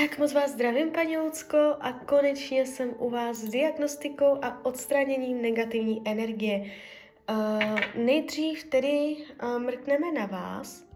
[0.00, 5.42] Tak moc vás zdravím, paní Lucko, a konečně jsem u vás s diagnostikou a odstraněním
[5.42, 6.72] negativní energie.
[7.30, 10.88] Uh, nejdřív tedy uh, mrkneme na vás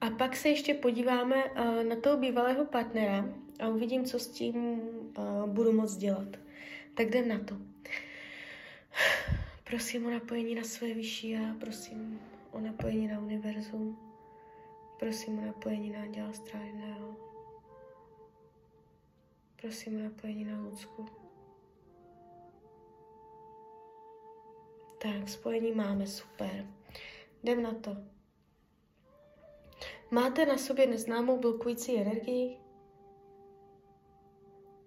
[0.00, 3.28] a pak se ještě podíváme uh, na toho bývalého partnera
[3.60, 4.80] a uvidím, co s tím
[5.18, 6.28] uh, budu moc dělat.
[6.94, 7.56] Tak jdem na to.
[9.64, 12.20] Prosím o napojení na své vyšší já, prosím
[12.52, 13.98] o napojení na univerzum,
[14.98, 17.25] prosím o napojení na děla strážného,
[19.60, 21.06] prosím o napojení na Lucku.
[25.02, 26.66] Tak, spojení máme, super.
[27.42, 27.96] Jdem na to.
[30.10, 32.58] Máte na sobě neznámou blokující energii?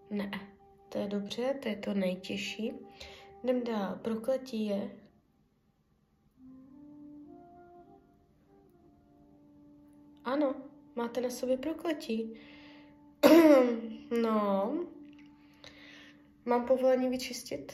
[0.09, 0.31] Ne,
[0.89, 2.73] to je dobře, to je to nejtěžší.
[3.43, 3.95] Jdem dál.
[3.95, 4.91] Prokletí je.
[10.23, 10.55] Ano,
[10.95, 12.33] máte na sobě prokletí.
[14.21, 14.75] No.
[16.45, 17.73] Mám povolení vyčistit?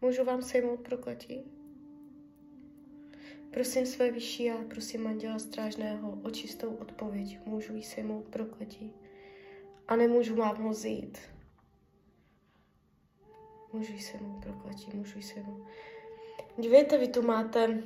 [0.00, 1.40] Můžu vám sejmout prokletí?
[3.50, 7.38] Prosím své vyšší já, prosím Anděla Strážného o čistou odpověď.
[7.46, 8.92] Můžu jí sejmout prokletí?
[9.88, 11.18] A nemůžu vám ho zít.
[13.72, 15.66] Můžu jí sejmout prokletí, můžu jí sejmout.
[16.58, 17.82] Dívejte, vy tu máte uh,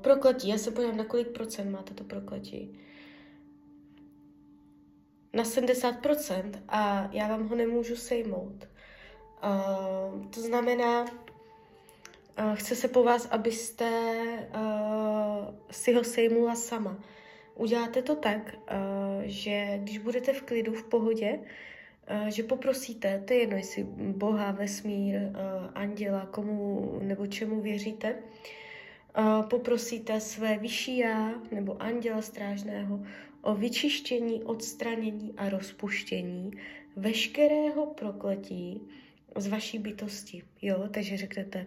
[0.00, 0.48] prokletí.
[0.48, 2.78] Já se podívám, na kolik procent máte to prokletí.
[5.32, 8.68] Na 70% a já vám ho nemůžu sejmout.
[9.44, 11.08] Uh, to znamená, uh,
[12.54, 13.90] chce se po vás, abyste
[14.54, 16.98] uh, si ho sejmula sama.
[17.54, 21.38] Uděláte to tak, uh, že když budete v klidu, v pohodě,
[22.10, 23.82] uh, že poprosíte, to je jedno, jestli
[24.16, 25.32] Boha, vesmír, uh,
[25.74, 28.14] anděla, komu nebo čemu věříte,
[29.18, 33.00] uh, poprosíte své vyšší já nebo anděla strážného
[33.42, 36.50] o vyčištění, odstranění a rozpuštění
[36.96, 38.80] veškerého prokletí,
[39.36, 40.42] z vaší bytosti.
[40.62, 41.66] Jo, takže řeknete,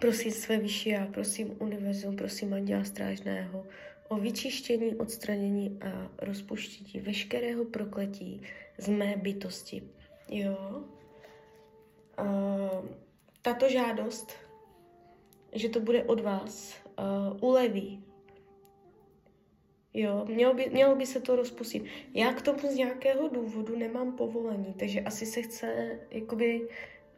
[0.00, 3.66] prosím své vyšší já, prosím univerzum, prosím Anděla Strážného
[4.08, 8.42] o vyčištění, odstranění a rozpuštění veškerého prokletí
[8.78, 9.82] z mé bytosti.
[10.28, 10.84] Jo.
[12.18, 12.86] Uh,
[13.42, 14.32] tato žádost,
[15.52, 18.04] že to bude od vás, uh, uleví
[19.94, 21.84] Jo, mělo by, mělo by se to rozpustit.
[22.14, 26.68] Já k tomu z nějakého důvodu nemám povolení, takže asi se chce jakoby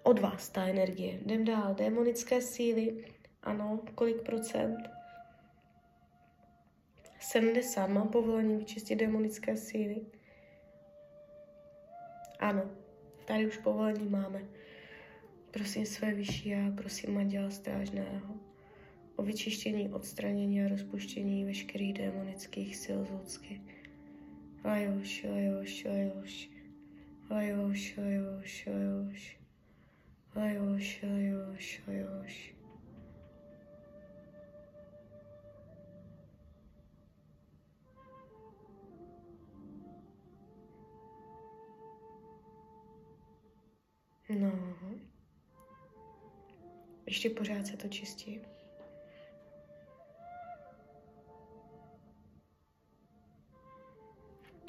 [0.03, 1.13] od vás ta energie.
[1.13, 1.75] Jdem dál.
[1.75, 3.05] Démonické síly.
[3.43, 4.79] Ano, kolik procent?
[7.21, 7.87] 70.
[7.87, 10.07] Mám povolení vyčistit démonické síly?
[12.39, 12.71] Ano,
[13.25, 14.45] tady už povolení máme.
[15.51, 18.40] Prosím své vyšší já, prosím Maděla Strážného
[19.21, 23.61] o vyčištění, odstranění a rozpuštění veškerých démonických sil z Lucky.
[24.65, 26.51] Lajoš, lajoš, lajoš,
[27.31, 29.39] lajoš, lajoš, lajoš,
[30.37, 32.55] lajoš, lajoš, lajoš.
[44.41, 44.75] No.
[47.07, 48.41] Ještě pořád se to čistí.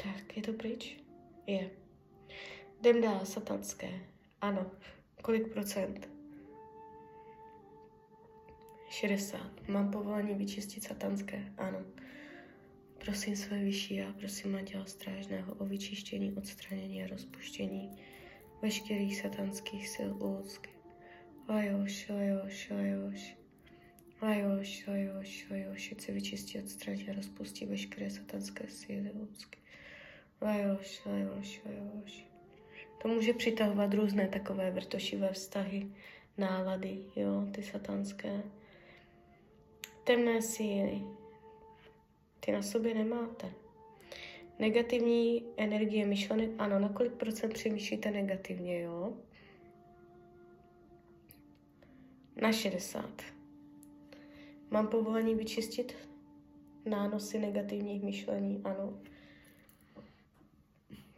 [0.04, 0.98] Tak, je to pryč?
[1.48, 1.70] Je.
[2.80, 3.90] Jdem dál, satanské.
[4.42, 4.72] Ano.
[5.22, 6.10] Kolik procent?
[8.90, 9.68] 60.
[9.68, 11.54] Mám povolení vyčistit satanské?
[11.58, 11.80] Ano.
[13.04, 17.98] Prosím své vyšší já, prosím Anděla Strážného o vyčištění, odstranění a rozpuštění
[18.62, 20.70] veškerých satanských sil úcky.
[21.50, 23.38] Lajoš, lajoš, lajoš.
[24.22, 25.92] Lajoš, lajoš, lajoš.
[25.92, 29.60] Ať se vyčistí, odstraní a rozpustí veškeré satanské síly úcky.
[30.42, 32.26] Lajoš, lajoš, lajoš.
[33.02, 35.92] To může přitahovat různé takové vrtošivé vztahy,
[36.38, 38.44] nálady, jo, ty satanské.
[40.04, 41.02] Temné síly,
[42.40, 43.52] ty na sobě nemáte.
[44.60, 49.14] Negativní energie myšlenek, ano, na kolik procent přemýšlíte negativně, jo?
[52.42, 53.22] Na 60.
[54.72, 55.96] Mám povolení vyčistit
[56.86, 59.00] nánosy negativních myšlení, ano.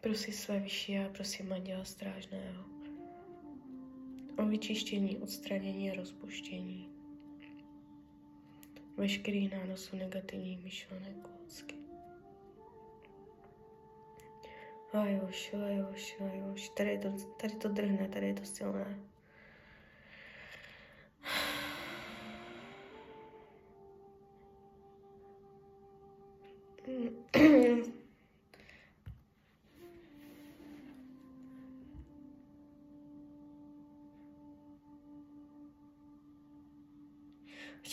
[0.03, 2.63] Prosím své vyšší a prosím Anděla Strážného
[4.37, 6.89] o vyčištění, odstranění a rozpuštění
[8.97, 11.75] veškerých nánosů negativních myšlenek lidsky.
[14.93, 16.69] Lajoš, lajoš, lajoš.
[16.69, 17.11] Tady, je to,
[17.41, 18.99] tady to drhne, tady je to silné.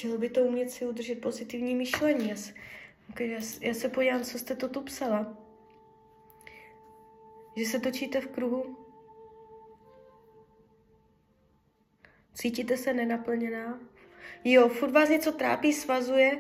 [0.01, 2.29] Chtělo by to umět si udržet pozitivní myšlení.
[2.29, 2.53] Já se,
[3.21, 5.37] já, já se podívám, co jste to tu psala.
[7.57, 8.77] Že se točíte v kruhu.
[12.35, 13.81] Cítíte se nenaplněná?
[14.45, 16.39] Jo, furt vás něco trápí, svazuje.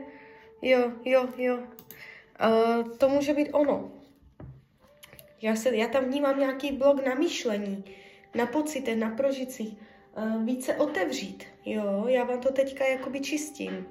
[0.62, 1.57] Jo, jo, jo.
[1.57, 3.93] Uh, to může být ono.
[5.43, 7.85] Já, se, já tam vnímám nějaký blok na myšlení,
[8.35, 9.79] na pocitech, na prožicích.
[10.17, 11.45] Uh, více otevřít.
[11.65, 13.87] Jo, já vám to teďka jakoby čistím.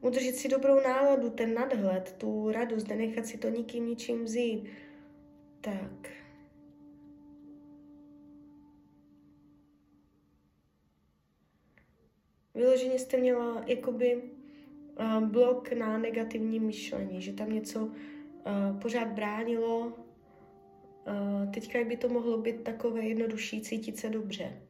[0.00, 4.68] Udržet si dobrou náladu, ten nadhled, tu radost, nenechat si to nikým ničím vzít.
[5.60, 6.10] Tak.
[12.54, 14.22] Vyloženě jste měla jakoby
[15.00, 17.92] uh, blok na negativní myšlení, že tam něco uh,
[18.82, 19.92] pořád bránilo.
[21.54, 24.62] Teďka by to mohlo být takové jednodušší cítit se dobře.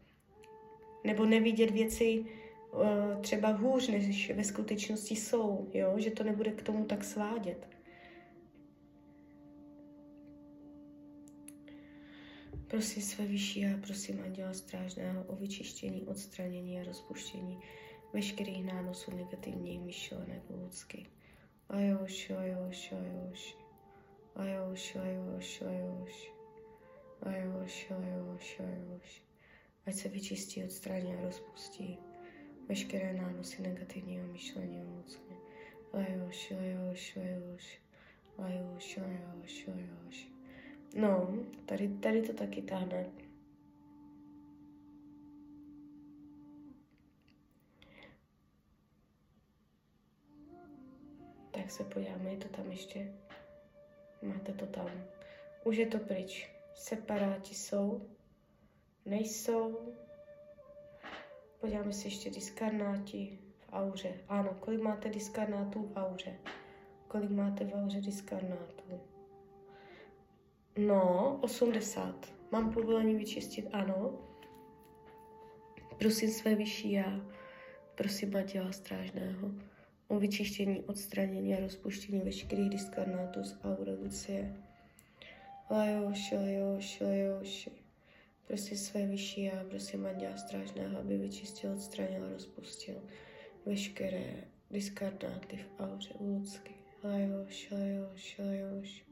[1.05, 2.25] Nebo nevidět věci
[2.73, 5.95] uh, třeba hůř, než ve skutečnosti jsou, jo?
[5.97, 7.69] že to nebude k tomu tak svádět.
[12.67, 17.59] Prosím své vyšší a prosím Anděla Strážného o vyčištění, odstranění a rozpuštění
[18.13, 21.07] veškerých nánosů negativních myšlenek lidsky.
[21.69, 23.60] Ajoš, ajoš, ajoš.
[24.35, 26.33] Ajoš, ajoš, ajoš.
[27.23, 29.23] Ajoš, ajoš, ajoš.
[29.87, 31.99] Ať se vyčistí, odstraní a rozpustí
[32.69, 35.35] veškeré nánosy negativního myšlení o lidsky.
[35.93, 37.81] Ajoš, ajoš, ajoš.
[38.39, 40.29] Ajoš, ajoš, ajoš.
[40.97, 41.35] No,
[41.67, 43.07] tady, tady to taky táhne.
[51.51, 53.13] Tak se podíváme, je to tam ještě.
[54.23, 54.91] Máte to tam.
[55.65, 56.51] Už je to pryč.
[56.75, 58.09] Separáti jsou.
[59.07, 59.95] Nejsou.
[61.61, 64.15] Podíváme se ještě diskarnáti v auře.
[64.29, 66.39] Ano, kolik máte diskarnátů v auře?
[67.09, 69.01] Kolik máte v auře diskarnátů?
[70.79, 72.33] No, 80.
[72.53, 73.69] Mám povolení vyčistit?
[73.73, 74.19] Ano.
[75.99, 77.21] Prosím své vyšší já.
[77.95, 79.51] Prosím Matěla Strážného
[80.11, 84.57] o vyčištění, odstranění a rozpuštění veškerých diskarnátů z aury Lucie.
[85.71, 87.71] Lajoši, lajoši, lajoši.
[88.47, 93.03] Prosím své vyšší já, prosím Anděla Strážného, aby vyčistil, odstranil a rozpustil
[93.67, 96.75] veškeré diskarnáty v auře Lucky.
[97.05, 99.05] Lajoši, lajoši, lajoši.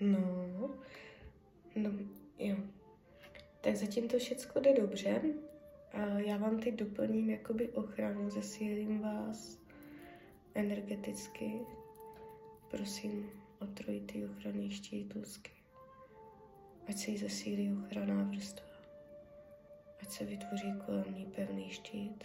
[0.00, 0.70] No,
[1.76, 1.90] no,
[2.38, 2.56] jo.
[3.60, 5.22] Tak zatím to všechno jde dobře.
[5.92, 9.58] A já vám teď doplním jakoby ochranu, zesílím vás
[10.54, 11.52] energeticky.
[12.70, 15.50] Prosím o trojitý ochranný štítůzky.
[16.88, 18.66] Ať se jí zesílí ochranná vrstva.
[20.02, 22.24] Ať se vytvoří kolem ní pevný štít.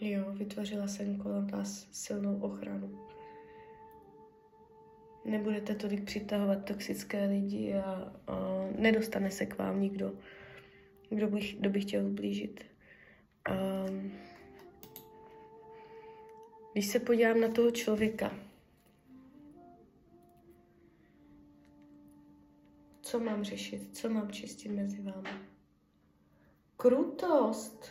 [0.00, 3.09] Jo, vytvořila jsem kolem nás silnou ochranu.
[5.30, 10.12] Nebudete tolik přitahovat toxické lidi a, a nedostane se k vám nikdo,
[11.08, 12.64] kdo by, kdo by chtěl ublížit.
[13.44, 13.54] A,
[16.72, 18.34] když se podívám na toho člověka,
[23.02, 25.30] co mám řešit, co mám čistit mezi vámi?
[26.76, 27.86] Krutost.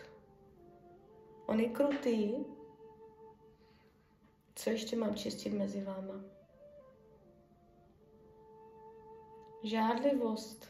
[1.45, 2.31] On je krutý.
[4.55, 6.38] Co ještě mám čistit mezi váma?
[9.63, 10.67] Žádlivost.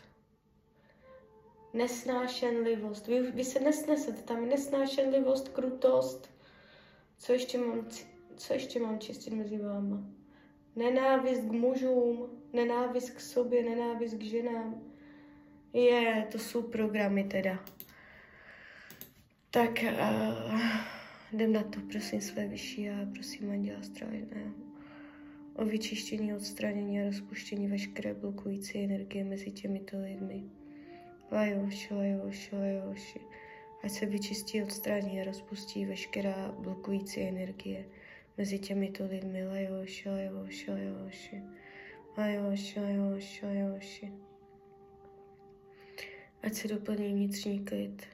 [1.73, 3.07] Nesnášenlivost.
[3.07, 6.29] Vy, vy se nesnesete, tam nesnášenlivost, krutost.
[7.17, 7.87] Co ještě mám,
[8.37, 10.03] co ještě mám čistit mezi váma?
[10.75, 14.81] Nenávist k mužům, nenávist k sobě, nenávist k ženám.
[15.73, 17.65] Je, to jsou programy teda.
[19.51, 20.61] Tak uh,
[21.31, 24.68] jdem na to, prosím své vyšší a prosím Anděla Strážného
[25.59, 30.43] o vyčištění, odstranění a rozpuštění veškeré blokující energie mezi těmito lidmi.
[31.31, 33.19] Lajoši, lajoši, lajoši.
[33.83, 37.85] Ať se vyčistí, odstraní a rozpustí veškerá blokující energie
[38.37, 39.47] mezi těmito lidmi.
[39.47, 41.43] Lajoši, lajoši, lajoši.
[42.17, 44.13] Lajoši, lajoši, lajoši.
[46.43, 48.05] Ať se doplní vnitřní klid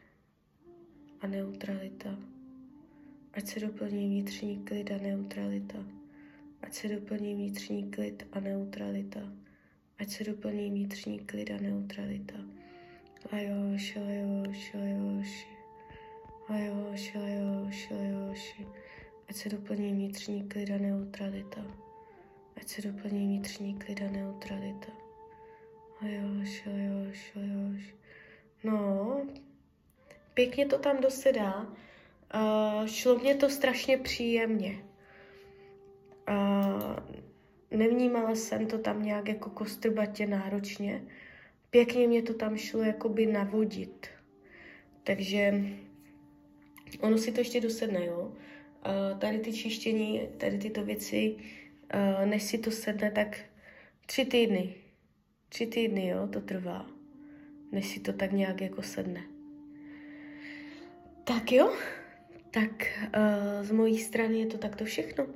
[1.21, 2.19] a neutralita.
[3.33, 6.04] Ať se doplní vnitřní klid a neutralita.
[6.65, 9.19] Ať se doplní vnitřní klid a neutralita.
[9.99, 12.33] Ať se doplní vnitřní klid a neutralita.
[13.33, 15.47] Lajoši, lajoši, lajoši.
[16.49, 18.67] Lajoši, lajoši, lajoši.
[19.29, 21.61] Ať se doplní vnitřní klid a neutralita.
[22.55, 24.91] Ať se doplní vnitřní klid a neutralita.
[26.01, 27.95] Lajoši, lajoši, lajoši.
[28.63, 29.21] No,
[30.33, 31.61] pěkně to tam dosedá.
[32.35, 34.94] Uh, šlo mě to strašně příjemně.
[37.75, 41.03] Nevnímala jsem to tam nějak jako kostrbatě náročně.
[41.69, 44.07] Pěkně mě to tam šlo jakoby navodit.
[45.03, 45.53] Takže
[47.01, 48.33] ono si to ještě dosedne, jo.
[49.19, 51.35] Tady ty čištění, tady tyto věci,
[52.25, 53.39] než si to sedne, tak
[54.05, 54.73] tři týdny.
[55.49, 56.85] Tři týdny, jo, to trvá.
[57.71, 59.23] Než si to tak nějak jako sedne.
[61.23, 61.73] Tak jo,
[62.51, 62.87] tak
[63.61, 65.27] z mojí strany je to takto všechno.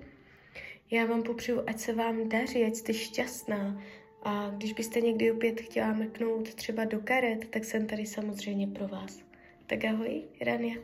[0.91, 3.83] Já vám popřeju, ať se vám daří, ať jste šťastná.
[4.23, 8.87] A když byste někdy opět chtěla mrknout třeba do karet, tak jsem tady samozřejmě pro
[8.87, 9.19] vás.
[9.67, 10.75] Tak ahoj, Rania.